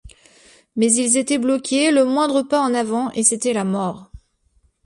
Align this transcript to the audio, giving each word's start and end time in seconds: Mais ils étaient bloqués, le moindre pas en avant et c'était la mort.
Mais 0.75 0.91
ils 0.91 1.15
étaient 1.15 1.37
bloqués, 1.37 1.91
le 1.91 2.05
moindre 2.05 2.41
pas 2.41 2.59
en 2.59 2.73
avant 2.73 3.11
et 3.11 3.21
c'était 3.21 3.53
la 3.53 3.63
mort. 3.63 4.09